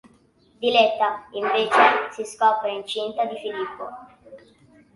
[0.59, 3.89] Diletta invece si scopre incinta di Filippo.